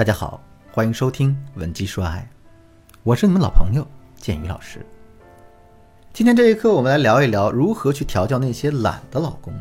[0.00, 0.40] 大家好，
[0.72, 2.26] 欢迎收听《文姬说爱》，
[3.02, 3.86] 我是你们老朋友
[4.16, 4.80] 建宇老师。
[6.10, 9.52] 今天这一课，我们来聊一聊如何去调教那些懒的老公。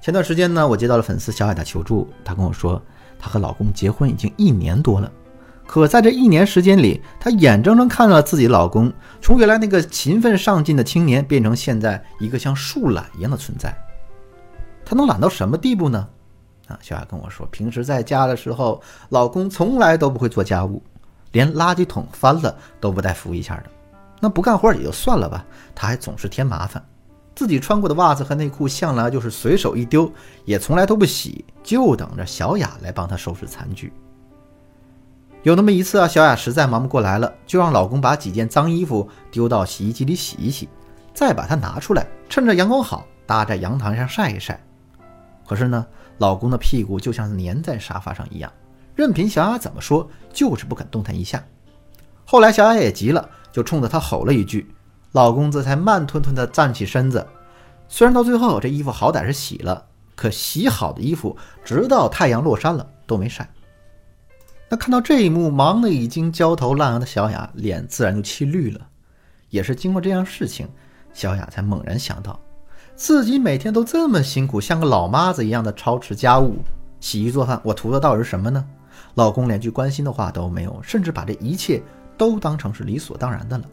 [0.00, 2.80] 前段时间呢，我接到了粉丝小海的求助，她跟我说，
[3.18, 5.10] 她和老公结婚已经一年多了，
[5.66, 13.76] 可在这一年时间里，她眼睁睁看到了自己老公从原来那个勤奋上进的青年，变成现在一个像树懒一样的存在。
[14.84, 16.08] 他能懒到什么地步呢？
[16.68, 20.82] 啊，小雅跟我说，平时在家的时候，老公从来都不会做家务，
[21.32, 23.64] 连垃圾桶翻了都不带扶一下的。
[24.20, 26.84] 那不干活也就算了吧，他还总是添麻烦。
[27.34, 30.12] 自己穿过的袜子和内裤，向来就是随手一丢，
[30.44, 33.92] 也从来都不洗，就等着小雅来帮他收拾残局。
[35.44, 40.68] 有那么一次啊，小雅实在忙不过来了，就让老公把几件脏衣服丢到洗衣机里洗一洗，
[41.14, 44.60] 再把它拿出来，趁着阳光好，搭在阳台上晒一晒。
[45.46, 45.86] 可是呢？
[46.18, 48.52] 老公的屁股就像粘在沙发上一样，
[48.94, 51.42] 任凭小雅怎么说，就是不肯动弹一下。
[52.24, 54.70] 后来小雅也急了，就冲着他吼了一句，
[55.12, 57.26] 老公这才慢吞吞地站起身子。
[57.88, 63.48] 虽然到最后这衣服好歹是洗了，可洗好的衣服直到太阳落山了都没晒。
[64.68, 68.86] 那看到这一幕，忙得已经焦头烂额的小雅脸自然就气绿了。
[69.48, 70.68] 也是经过这样事情，
[71.14, 72.38] 小雅才猛然想到。
[72.98, 76.56] 自己每天都这么辛苦，像个老妈子一样的操持家务、
[76.98, 78.66] 洗衣做饭，我图的到底是什么呢？
[79.14, 81.80] 老公连句关心的话都没有，甚至把这一切
[82.16, 83.64] 都当成是理所当然的了。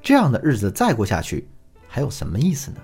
[0.00, 1.46] 这样的日子再过下去，
[1.86, 2.78] 还有什么意思呢？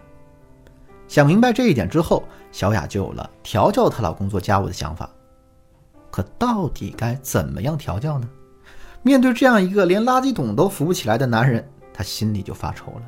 [1.08, 5.08] 想明白这一点之后，小雅就有了调教她老公做家务的想法。
[6.10, 8.28] 可到底该怎么样调教呢？
[9.00, 13.02] 面对这样一个连垃圾桶都扶不起来的男人，她心里就发愁了。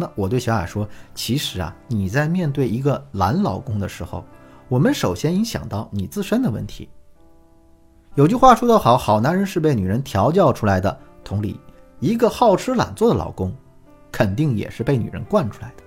[0.00, 4.24] 那我对小雅说：“其实啊，你在面对一个懒老公的时候，
[4.66, 6.88] 我们首先影响到你自身的问题。
[8.14, 10.98] 有句话说得好，好男人是被女人调教出来的。
[11.22, 11.60] 同理，
[11.98, 13.54] 一个好吃懒做的老公，
[14.10, 15.82] 肯定也是被女人惯出来的。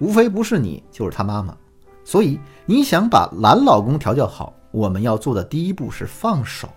[0.00, 1.56] 无非不是你，就是他妈妈。
[2.04, 2.36] 所以，
[2.66, 6.68] 你想把懒老公调教好，我们要做的第一步是放手。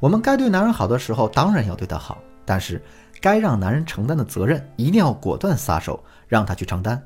[0.00, 2.78] 我们该对男人好的时候，当然要对他好，但是。”
[3.20, 7.00] 该让男人承担的责任，一定要果断撒手，让他去承担。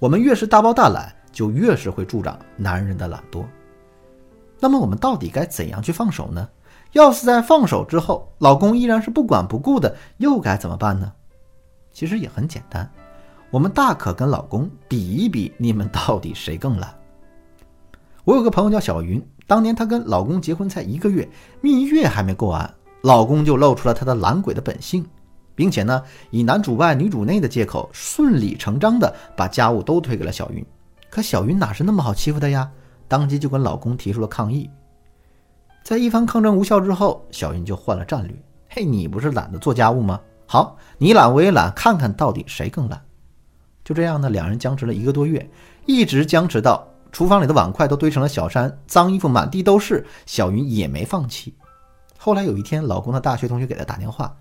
[0.00, 3.44] 我们越是大包大揽，就越是会助长男人的懒惰。
[4.58, 6.48] 那么，我们到底该怎样去放手呢？
[6.92, 11.12] 要是在放手之后，老公依然是不管不顾的，又该怎么办呢？
[11.92, 12.90] 其实也很简单，
[13.50, 16.92] 我们大可跟老公比一比，你们到底谁更懒。
[18.24, 21.28] 我有个朋友叫小云，当年她跟老公结婚才一个月，
[21.60, 25.04] 蜜月还没过完，老公就露出了他的懒鬼的本性。
[25.54, 30.64] 并且呢，以男主外女主内的借口，顺理成章的把家务都推给了小云。
[31.10, 32.70] 可小云哪是那么好欺负的呀？
[33.06, 34.70] 当即就跟老公提出了抗议。
[35.82, 38.34] 在一番抗争无效之后，小云就换了战略。
[38.70, 40.18] 嘿，你不是懒得做家务吗？
[40.46, 42.98] 好，你懒我也懒，看看到底谁更懒。
[43.84, 45.50] 就这样呢，两人僵持了一个多月，
[45.84, 51.54] 一直僵持到厨房里的碗筷都堆成了小山，脏衣服满地都是，小云也没放弃。
[52.16, 54.34] 后来有一天，老公的大学同学给他打电话。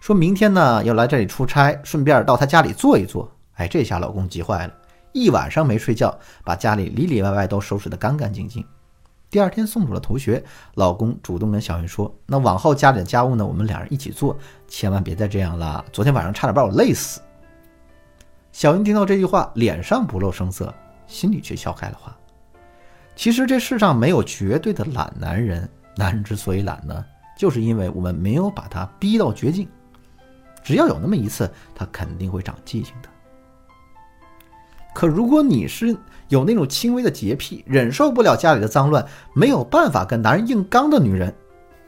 [0.00, 3.30] 说明天呢要来这里出差，顺便到他家里坐一坐。
[3.54, 4.72] 哎，这下老公急坏了，
[5.12, 8.64] 一晚上没睡觉，把家里里里外外都收拾得干干净净。
[9.30, 10.42] 第二天送走了同学，
[10.76, 14.34] 老公主动跟小云说：“那往后家里的家务呢，我们俩人一起做，
[14.68, 15.84] 千万别再这样了。
[15.92, 17.20] 昨天晚上差点把我累死。”
[18.52, 20.72] 小云听到这句话，脸上不露声色，
[21.06, 22.16] 心里却笑开了花。
[23.14, 27.04] 其实这世上没有绝对的懒男人，男人之所以懒呢，
[27.36, 29.68] 就是因为我们没有把他逼到绝境。
[30.62, 33.08] 只要有那么一次，他肯定会长记性的。
[34.94, 35.96] 可如果你是
[36.28, 41.32] 有那种轻微的洁癖，忍受不了家里的脏乱，没有办法跟男人硬刚的女人，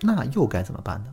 [0.00, 1.12] 那又该怎么办呢？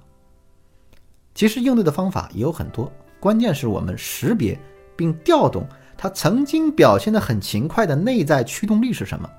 [1.34, 4.59] 其实应对的方法也有很多，关键是我们识别
[4.95, 5.66] 并调动
[5.97, 9.30] 他曾经表现的很勤快的内在驱动力是什么。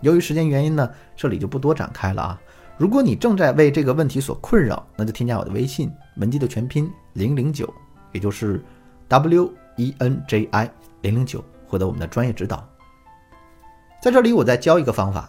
[0.00, 2.40] 由于时间原因呢，这里就不多展开了啊。
[2.78, 7.68] 如果你正在为这个问题所困扰，那就添加我的微信文姬的全拼零零九，
[8.12, 8.64] 也就是
[9.08, 10.70] W E N J I
[11.02, 12.66] 零零九，获得我们的专业指导。
[14.00, 15.28] 在这里，我再教一个方法。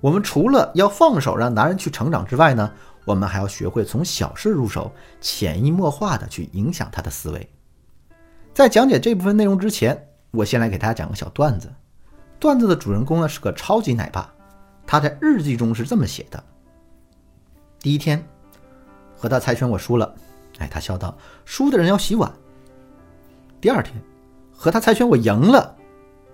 [0.00, 2.72] 我们除了要放手让男人去成长之外呢，
[3.04, 4.90] 我们还要学会从小事入手，
[5.20, 7.48] 潜移默化的去影响他的思维。
[8.54, 11.70] 在讲解这部分内容之前，我先来给大家讲个小段子。
[12.38, 14.32] 段子的主人公呢是个超级奶爸，
[14.86, 16.42] 他在日记中是这么写的。
[17.80, 18.22] 第一天，
[19.16, 20.14] 和他猜拳我输了，
[20.58, 22.32] 哎，他笑道：“输的人要洗碗。”
[23.60, 23.94] 第二天，
[24.52, 25.76] 和他猜拳我赢了，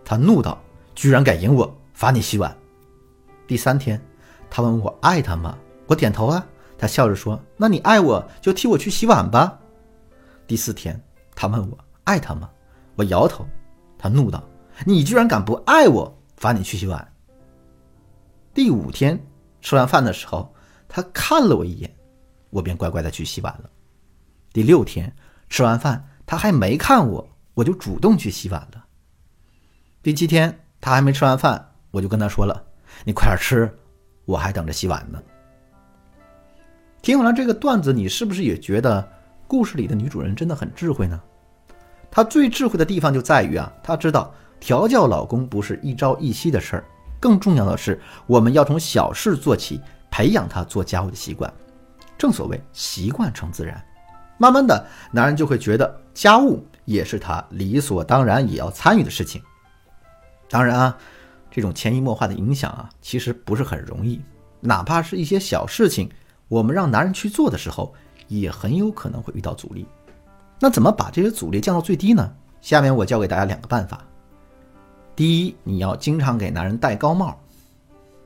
[0.04, 0.60] 他怒道
[0.94, 2.56] ：“居然敢赢我，罚你洗碗。”
[3.46, 4.00] 第三天，
[4.48, 5.58] 他问我爱他吗？
[5.86, 6.46] 我点头啊。
[6.78, 9.56] 他笑着说：“那你爱我就替我去洗碗吧。”
[10.48, 11.00] 第四天，
[11.34, 12.50] 他问我爱他吗？
[12.96, 13.46] 我摇头。
[13.96, 14.42] 他怒道
[14.84, 17.12] ：“你居然敢不爱我，罚你去洗碗。”
[18.52, 19.16] 第五天
[19.60, 20.52] 吃完饭的时候，
[20.88, 21.96] 他看了我一眼，
[22.50, 23.70] 我便乖乖的去洗碗了。
[24.52, 25.14] 第六天
[25.48, 28.84] 吃完饭，他还没看我，我就主动去洗碗了。
[30.02, 32.62] 第七天他还没吃完饭，我就跟他说了
[33.04, 33.72] ：“你快点吃，
[34.24, 35.22] 我还等着洗碗呢。”
[37.00, 39.06] 听完了这个段子，你是不是也觉得
[39.46, 41.20] 故事里的女主人真的很智慧呢？
[42.10, 46.84] 她最智慧的地方就在于啊，她知道调教老公不是一朝一夕的事儿。
[47.18, 51.52] 更重要的是，我们要从小事做起，培养他做家务的习惯。
[52.18, 53.84] 正所谓习惯成自然，
[54.42, 59.40] 慢慢的，男人就会觉得家务也是他理所当然也要参与的事情。
[60.50, 60.98] 当然啊，
[61.48, 64.20] 这种潜移默化的影响啊，其实不是很容易。
[64.58, 66.10] 哪怕是一些小事情，
[66.48, 67.94] 我们让男人去做的时候，
[68.26, 69.86] 也很有可能会遇到阻力。
[70.58, 72.28] 那怎么把这些阻力降到最低呢？
[72.60, 74.00] 下面我教给大家两个办法。
[75.14, 77.38] 第一，你要经常给男人戴高帽。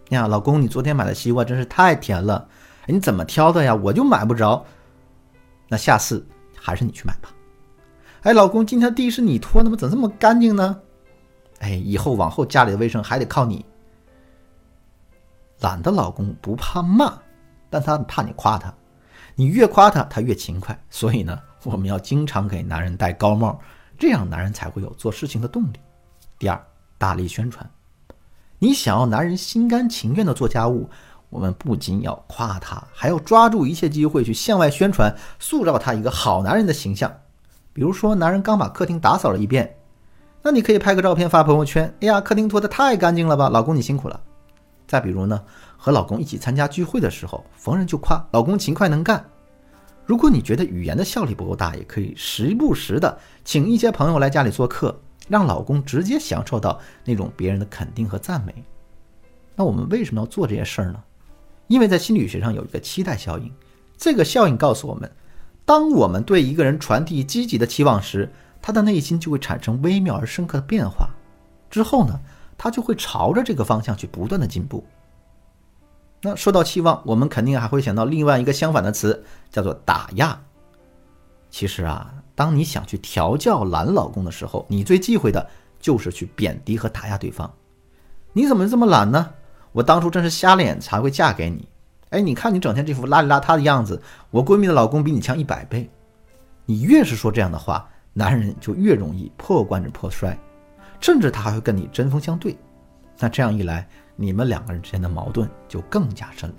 [0.09, 2.49] 呀，老公，你昨天买的西瓜真是太甜了，
[2.87, 3.75] 你怎么挑的呀？
[3.75, 4.65] 我就买不着。
[5.69, 7.31] 那下次还是你去买吧。
[8.23, 9.77] 哎，老公，今天地是你拖的吗？
[9.77, 10.81] 怎么这么干净呢？
[11.61, 13.65] 哎，以后往后家里的卫生还得靠你。
[15.61, 17.19] 懒的老公不怕骂，
[17.71, 18.73] 但他怕你夸他。
[19.35, 20.79] 你越夸他，他越勤快。
[20.91, 23.61] 所以呢，我们要经常给男人戴高帽，
[23.99, 25.81] 这样男人才会有做事情的动力。
[26.39, 26.67] 第二。
[26.99, 27.71] 大力宣传，
[28.59, 30.89] 你想要男人心甘情愿的做家务，
[31.29, 37.13] 我们不仅要夸他，还要抓住一切机会去向外宣传，塑造他一个好男人的形象。
[37.73, 39.77] 比如说，男人刚把客厅打扫了一遍，
[40.43, 41.93] 那你可以拍个照片发朋友圈。
[42.01, 44.21] 哎呀，客厅拖得太干净了吧，老公你辛苦了。
[44.87, 45.43] 再比如呢，
[45.77, 49.25] 和老公一起参加聚会的时候，逢人就夸老公勤快能干。
[50.05, 54.97] 如果你觉得语言的效力不够大，也可以时不时的请一些朋友来家里做客。
[55.29, 58.55] 让老公直接享受到那种别人的肯定和赞美，
[59.57, 61.03] 那我们为什么要做这些事儿呢？
[61.69, 63.53] 因为在心理学上有一个期待效应，
[63.97, 65.11] 这个效应告诉我们，
[65.65, 68.33] 当我们对一个人传递积极的期望时，
[68.63, 71.11] 他的内心就会产生微妙而深刻的变化，
[71.71, 72.21] 之后呢，
[72.57, 74.85] 他就会朝着这个方向去不断的进步。
[76.23, 80.41] 那说到期望，我们肯定还会想到另外一个相反的词，叫做打压。
[81.51, 82.13] 其实啊。
[82.37, 85.49] 当你想去调教懒老公的时候，你最忌讳的
[85.81, 87.51] 就是去贬低和打压对方。
[88.35, 89.31] 你怎么这么懒呢？
[89.77, 91.69] 我当初真是瞎了眼才会嫁给你。
[92.09, 94.01] 哎，你看你整天这副邋里邋遢的样子，
[94.31, 95.91] 我闺蜜的老公比你强一百倍。
[96.65, 100.35] 你越是说这样的话，男人就越容易破罐子破摔，
[100.99, 102.57] 甚至他还会跟你针锋相对。
[103.19, 103.87] 那这样一来，
[104.17, 106.57] 你们两个人之间的矛盾就更加深了。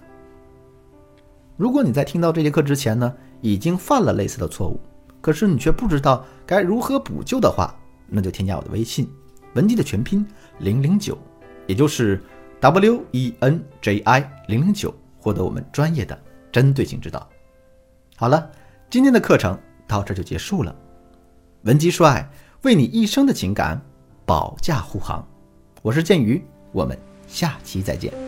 [1.55, 3.11] 如果你在听到这节课之前呢，
[3.41, 4.79] 已经犯了类似的错误。
[5.21, 7.75] 可是你却不知道该如何补救的话，
[8.05, 9.09] 那就添加我的微信，
[9.55, 10.23] 文姬的全拼
[10.59, 11.17] 零零九，
[11.65, 12.21] 也就是
[12.59, 16.19] W E N J I 零零九，获得我们专业的
[16.51, 17.27] 针对性指导。
[18.15, 18.49] 好了，
[18.89, 20.75] 今天的课程到这就结束了。
[21.63, 22.27] 文姬说爱，
[22.63, 23.79] 为你一生的情感
[24.25, 25.25] 保驾护航。
[25.83, 28.26] 我是剑鱼，我们下期再见。